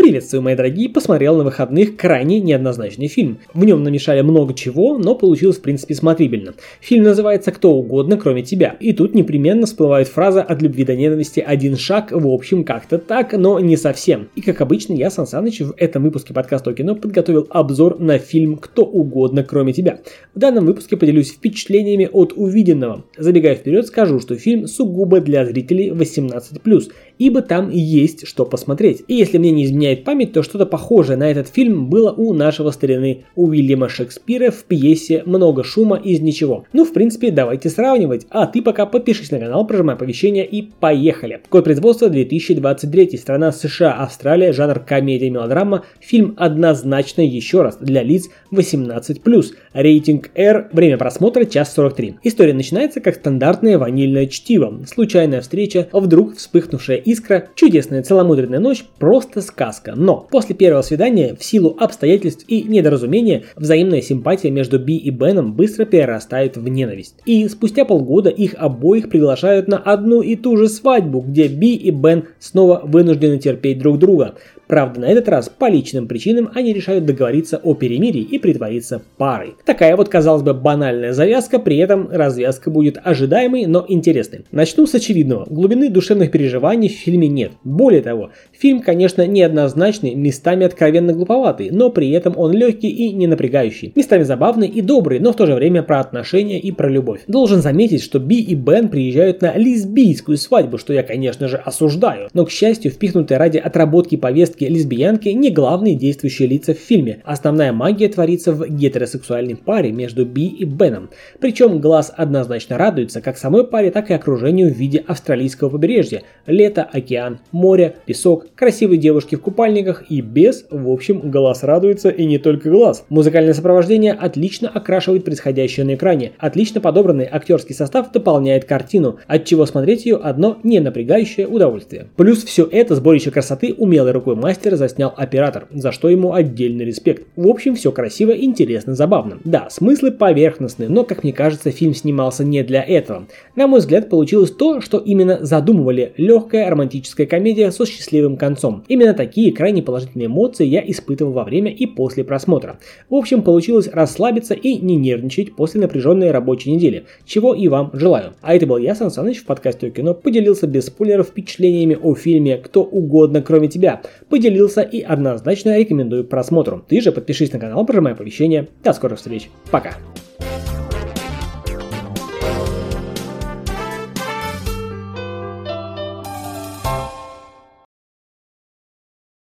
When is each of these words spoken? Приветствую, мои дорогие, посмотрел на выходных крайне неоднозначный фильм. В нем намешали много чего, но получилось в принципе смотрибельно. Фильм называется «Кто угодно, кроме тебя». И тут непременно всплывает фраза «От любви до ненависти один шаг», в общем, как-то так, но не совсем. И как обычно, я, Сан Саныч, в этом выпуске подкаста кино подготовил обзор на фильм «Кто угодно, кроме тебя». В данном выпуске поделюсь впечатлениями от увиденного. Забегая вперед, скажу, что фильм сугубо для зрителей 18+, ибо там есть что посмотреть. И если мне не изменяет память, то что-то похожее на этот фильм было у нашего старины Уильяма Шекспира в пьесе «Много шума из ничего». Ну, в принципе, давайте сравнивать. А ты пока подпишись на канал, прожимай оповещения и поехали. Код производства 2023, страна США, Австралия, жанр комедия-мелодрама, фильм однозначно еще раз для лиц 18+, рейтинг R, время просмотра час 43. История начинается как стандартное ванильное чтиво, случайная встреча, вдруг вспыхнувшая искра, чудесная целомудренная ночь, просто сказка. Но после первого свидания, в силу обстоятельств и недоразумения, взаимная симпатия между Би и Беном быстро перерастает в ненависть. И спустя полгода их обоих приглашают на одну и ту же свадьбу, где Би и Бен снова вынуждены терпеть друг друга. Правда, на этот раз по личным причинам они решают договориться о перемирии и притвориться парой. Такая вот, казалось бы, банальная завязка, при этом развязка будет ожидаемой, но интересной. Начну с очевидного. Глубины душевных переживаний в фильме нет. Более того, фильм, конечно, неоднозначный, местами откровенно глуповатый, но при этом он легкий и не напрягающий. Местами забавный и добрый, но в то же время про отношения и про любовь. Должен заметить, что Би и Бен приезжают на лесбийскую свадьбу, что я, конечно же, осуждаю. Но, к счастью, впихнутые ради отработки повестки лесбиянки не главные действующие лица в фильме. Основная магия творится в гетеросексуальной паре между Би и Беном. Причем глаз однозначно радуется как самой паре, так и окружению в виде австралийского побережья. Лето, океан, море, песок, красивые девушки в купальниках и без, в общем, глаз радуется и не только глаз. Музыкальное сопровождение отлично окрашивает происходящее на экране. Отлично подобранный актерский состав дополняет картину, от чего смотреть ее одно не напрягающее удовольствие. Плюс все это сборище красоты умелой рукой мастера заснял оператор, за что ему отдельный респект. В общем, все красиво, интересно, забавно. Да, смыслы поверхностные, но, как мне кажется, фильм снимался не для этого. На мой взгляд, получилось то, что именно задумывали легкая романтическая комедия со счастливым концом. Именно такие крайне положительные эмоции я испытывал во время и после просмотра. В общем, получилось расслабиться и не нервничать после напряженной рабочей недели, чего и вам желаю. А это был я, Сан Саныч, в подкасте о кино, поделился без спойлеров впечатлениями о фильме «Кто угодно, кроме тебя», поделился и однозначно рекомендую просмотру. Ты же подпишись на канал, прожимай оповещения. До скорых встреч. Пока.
Приветствую, 0.00 0.40
мои 0.40 0.56
дорогие, 0.56 0.88
посмотрел 0.88 1.36
на 1.36 1.44
выходных 1.44 1.94
крайне 1.94 2.40
неоднозначный 2.40 3.06
фильм. 3.06 3.40
В 3.52 3.62
нем 3.66 3.82
намешали 3.82 4.22
много 4.22 4.54
чего, 4.54 4.96
но 4.96 5.14
получилось 5.14 5.58
в 5.58 5.60
принципе 5.60 5.94
смотрибельно. 5.94 6.54
Фильм 6.80 7.04
называется 7.04 7.52
«Кто 7.52 7.74
угодно, 7.74 8.16
кроме 8.16 8.42
тебя». 8.42 8.78
И 8.80 8.94
тут 8.94 9.14
непременно 9.14 9.66
всплывает 9.66 10.08
фраза 10.08 10.40
«От 10.40 10.62
любви 10.62 10.84
до 10.84 10.96
ненависти 10.96 11.40
один 11.40 11.76
шаг», 11.76 12.12
в 12.12 12.26
общем, 12.26 12.64
как-то 12.64 12.96
так, 12.96 13.34
но 13.34 13.60
не 13.60 13.76
совсем. 13.76 14.30
И 14.36 14.40
как 14.40 14.62
обычно, 14.62 14.94
я, 14.94 15.10
Сан 15.10 15.26
Саныч, 15.26 15.60
в 15.60 15.74
этом 15.76 16.02
выпуске 16.02 16.32
подкаста 16.32 16.72
кино 16.72 16.94
подготовил 16.94 17.46
обзор 17.50 18.00
на 18.00 18.18
фильм 18.18 18.56
«Кто 18.56 18.84
угодно, 18.84 19.44
кроме 19.44 19.74
тебя». 19.74 20.00
В 20.34 20.38
данном 20.38 20.64
выпуске 20.64 20.96
поделюсь 20.96 21.30
впечатлениями 21.30 22.08
от 22.10 22.32
увиденного. 22.34 23.04
Забегая 23.18 23.54
вперед, 23.54 23.86
скажу, 23.86 24.18
что 24.18 24.34
фильм 24.36 24.66
сугубо 24.66 25.20
для 25.20 25.44
зрителей 25.44 25.90
18+, 25.90 26.90
ибо 27.18 27.42
там 27.42 27.68
есть 27.68 28.26
что 28.26 28.46
посмотреть. 28.46 29.04
И 29.06 29.14
если 29.14 29.36
мне 29.36 29.50
не 29.50 29.66
изменяет 29.66 29.89
память, 29.96 30.32
то 30.32 30.42
что-то 30.42 30.66
похожее 30.66 31.16
на 31.16 31.30
этот 31.30 31.48
фильм 31.48 31.88
было 31.88 32.12
у 32.12 32.32
нашего 32.32 32.70
старины 32.70 33.24
Уильяма 33.34 33.88
Шекспира 33.88 34.50
в 34.50 34.64
пьесе 34.64 35.22
«Много 35.26 35.64
шума 35.64 35.96
из 35.96 36.20
ничего». 36.20 36.64
Ну, 36.72 36.84
в 36.84 36.92
принципе, 36.92 37.30
давайте 37.30 37.70
сравнивать. 37.70 38.26
А 38.30 38.46
ты 38.46 38.62
пока 38.62 38.86
подпишись 38.86 39.30
на 39.30 39.38
канал, 39.38 39.66
прожимай 39.66 39.94
оповещения 39.94 40.44
и 40.44 40.62
поехали. 40.62 41.40
Код 41.48 41.64
производства 41.64 42.08
2023, 42.08 43.16
страна 43.16 43.52
США, 43.52 43.94
Австралия, 43.94 44.52
жанр 44.52 44.80
комедия-мелодрама, 44.80 45.84
фильм 46.00 46.34
однозначно 46.36 47.22
еще 47.22 47.62
раз 47.62 47.78
для 47.80 48.02
лиц 48.02 48.28
18+, 48.52 49.44
рейтинг 49.72 50.30
R, 50.34 50.68
время 50.72 50.98
просмотра 50.98 51.44
час 51.44 51.74
43. 51.74 52.16
История 52.22 52.54
начинается 52.54 53.00
как 53.00 53.16
стандартное 53.16 53.78
ванильное 53.78 54.26
чтиво, 54.26 54.80
случайная 54.86 55.40
встреча, 55.40 55.88
вдруг 55.92 56.36
вспыхнувшая 56.36 56.96
искра, 56.98 57.48
чудесная 57.54 58.02
целомудренная 58.02 58.60
ночь, 58.60 58.84
просто 58.98 59.40
сказка. 59.40 59.79
Но 59.86 60.26
после 60.30 60.54
первого 60.54 60.82
свидания, 60.82 61.34
в 61.34 61.44
силу 61.44 61.76
обстоятельств 61.78 62.44
и 62.48 62.62
недоразумения, 62.62 63.44
взаимная 63.56 64.02
симпатия 64.02 64.50
между 64.50 64.78
Би 64.78 64.96
и 64.96 65.10
Беном 65.10 65.54
быстро 65.54 65.84
перерастает 65.84 66.56
в 66.56 66.68
ненависть. 66.68 67.16
И 67.24 67.46
спустя 67.48 67.84
полгода 67.84 68.30
их 68.30 68.54
обоих 68.56 69.08
приглашают 69.08 69.68
на 69.68 69.78
одну 69.78 70.22
и 70.22 70.36
ту 70.36 70.56
же 70.56 70.68
свадьбу, 70.68 71.20
где 71.20 71.48
Би 71.48 71.74
и 71.74 71.90
Бен 71.90 72.24
снова 72.38 72.80
вынуждены 72.84 73.38
терпеть 73.38 73.78
друг 73.78 73.98
друга. 73.98 74.34
Правда, 74.70 75.00
на 75.00 75.06
этот 75.06 75.28
раз 75.28 75.48
по 75.48 75.68
личным 75.68 76.06
причинам 76.06 76.52
они 76.54 76.72
решают 76.72 77.04
договориться 77.04 77.56
о 77.60 77.74
перемирии 77.74 78.22
и 78.22 78.38
притвориться 78.38 79.02
парой. 79.16 79.54
Такая 79.66 79.96
вот, 79.96 80.08
казалось 80.08 80.44
бы, 80.44 80.54
банальная 80.54 81.12
завязка, 81.12 81.58
при 81.58 81.76
этом 81.78 82.08
развязка 82.08 82.70
будет 82.70 82.96
ожидаемой, 83.02 83.66
но 83.66 83.84
интересной. 83.88 84.44
Начну 84.52 84.86
с 84.86 84.94
очевидного. 84.94 85.44
Глубины 85.50 85.90
душевных 85.90 86.30
переживаний 86.30 86.88
в 86.88 86.92
фильме 86.92 87.26
нет. 87.26 87.50
Более 87.64 88.00
того, 88.00 88.30
фильм, 88.52 88.80
конечно, 88.80 89.26
неоднозначный, 89.26 90.14
местами 90.14 90.64
откровенно 90.64 91.14
глуповатый, 91.14 91.70
но 91.72 91.90
при 91.90 92.12
этом 92.12 92.34
он 92.36 92.52
легкий 92.52 92.90
и 92.90 93.12
не 93.12 93.26
напрягающий. 93.26 93.92
Местами 93.96 94.22
забавный 94.22 94.68
и 94.68 94.82
добрый, 94.82 95.18
но 95.18 95.32
в 95.32 95.36
то 95.36 95.46
же 95.46 95.54
время 95.56 95.82
про 95.82 95.98
отношения 95.98 96.60
и 96.60 96.70
про 96.70 96.88
любовь. 96.88 97.22
Должен 97.26 97.60
заметить, 97.60 98.04
что 98.04 98.20
Би 98.20 98.40
и 98.40 98.54
Бен 98.54 98.88
приезжают 98.88 99.42
на 99.42 99.52
лесбийскую 99.56 100.36
свадьбу, 100.36 100.78
что 100.78 100.92
я, 100.92 101.02
конечно 101.02 101.48
же, 101.48 101.56
осуждаю. 101.56 102.28
Но, 102.34 102.44
к 102.44 102.52
счастью, 102.52 102.92
впихнутые 102.92 103.36
ради 103.36 103.58
отработки 103.58 104.14
повестки 104.14 104.59
лесбиянки 104.64 105.28
не 105.28 105.50
главные 105.50 105.94
действующие 105.94 106.48
лица 106.48 106.74
в 106.74 106.78
фильме. 106.78 107.22
Основная 107.24 107.72
магия 107.72 108.08
творится 108.08 108.52
в 108.52 108.68
гетеросексуальной 108.68 109.56
паре 109.56 109.92
между 109.92 110.24
Би 110.24 110.46
и 110.46 110.64
Беном. 110.64 111.10
Причем 111.40 111.80
глаз 111.80 112.12
однозначно 112.16 112.78
радуется 112.78 113.20
как 113.20 113.38
самой 113.38 113.64
паре, 113.64 113.90
так 113.90 114.10
и 114.10 114.14
окружению 114.14 114.72
в 114.72 114.76
виде 114.76 115.02
австралийского 115.06 115.70
побережья. 115.70 116.22
Лето, 116.46 116.88
океан, 116.90 117.40
море, 117.52 117.96
песок, 118.06 118.46
красивые 118.54 118.98
девушки 118.98 119.36
в 119.36 119.40
купальниках 119.40 120.04
и 120.10 120.20
без, 120.20 120.66
в 120.70 120.88
общем, 120.90 121.30
глаз 121.30 121.62
радуется 121.62 122.08
и 122.08 122.24
не 122.24 122.38
только 122.38 122.70
глаз. 122.70 123.04
Музыкальное 123.08 123.54
сопровождение 123.54 124.12
отлично 124.12 124.68
окрашивает 124.68 125.24
происходящее 125.24 125.86
на 125.86 125.94
экране. 125.94 126.32
Отлично 126.38 126.80
подобранный 126.80 127.28
актерский 127.30 127.74
состав 127.74 128.12
дополняет 128.12 128.64
картину, 128.64 129.18
от 129.26 129.44
чего 129.44 129.66
смотреть 129.66 130.06
ее 130.06 130.16
одно 130.16 130.58
не 130.62 130.80
напрягающее 130.80 131.46
удовольствие. 131.46 132.08
Плюс 132.16 132.44
все 132.44 132.68
это 132.70 132.94
сборище 132.94 133.30
красоты 133.30 133.74
умелой 133.76 134.12
рукой 134.12 134.36
мастера 134.50 134.74
заснял 134.74 135.14
оператор, 135.16 135.68
за 135.70 135.92
что 135.92 136.08
ему 136.08 136.32
отдельный 136.32 136.84
респект. 136.84 137.24
В 137.36 137.46
общем, 137.46 137.76
все 137.76 137.92
красиво, 137.92 138.32
интересно, 138.32 138.96
забавно. 138.96 139.38
Да, 139.44 139.70
смыслы 139.70 140.10
поверхностные, 140.10 140.88
но, 140.88 141.04
как 141.04 141.22
мне 141.22 141.32
кажется, 141.32 141.70
фильм 141.70 141.94
снимался 141.94 142.42
не 142.42 142.64
для 142.64 142.82
этого. 142.82 143.28
На 143.54 143.68
мой 143.68 143.78
взгляд, 143.78 144.08
получилось 144.08 144.50
то, 144.50 144.80
что 144.80 144.98
именно 144.98 145.38
задумывали 145.42 146.14
легкая 146.16 146.68
романтическая 146.68 147.28
комедия 147.28 147.70
со 147.70 147.86
счастливым 147.86 148.36
концом. 148.36 148.82
Именно 148.88 149.14
такие 149.14 149.52
крайне 149.52 149.84
положительные 149.84 150.26
эмоции 150.26 150.66
я 150.66 150.82
испытывал 150.84 151.30
во 151.30 151.44
время 151.44 151.70
и 151.70 151.86
после 151.86 152.24
просмотра. 152.24 152.80
В 153.08 153.14
общем, 153.14 153.42
получилось 153.42 153.88
расслабиться 153.92 154.54
и 154.54 154.78
не 154.78 154.96
нервничать 154.96 155.54
после 155.54 155.80
напряженной 155.80 156.32
рабочей 156.32 156.72
недели, 156.72 157.04
чего 157.24 157.54
и 157.54 157.68
вам 157.68 157.90
желаю. 157.92 158.32
А 158.40 158.56
это 158.56 158.66
был 158.66 158.78
я, 158.78 158.96
Сан 158.96 159.12
Саныч, 159.12 159.42
в 159.42 159.44
подкасте 159.44 159.86
о 159.86 159.90
кино, 159.90 160.12
поделился 160.12 160.66
без 160.66 160.86
спойлеров 160.86 161.28
впечатлениями 161.28 161.96
о 162.02 162.16
фильме 162.16 162.56
«Кто 162.56 162.82
угодно, 162.82 163.42
кроме 163.42 163.68
тебя», 163.68 164.02
поделился 164.40 164.80
и 164.80 165.02
однозначно 165.02 165.78
рекомендую 165.78 166.24
просмотру. 166.24 166.82
Ты 166.88 167.02
же 167.02 167.12
подпишись 167.12 167.52
на 167.52 167.58
канал, 167.58 167.84
прожимай 167.84 168.14
оповещения. 168.14 168.68
До 168.82 168.94
скорых 168.94 169.18
встреч. 169.18 169.50
Пока. 169.70 169.96